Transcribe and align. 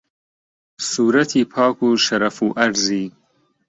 سوورەتی 0.89 1.43
پاک 1.53 1.77
و 1.81 1.89
شەرەف 2.05 2.37
و 2.45 2.47
عەرزی 2.59 3.05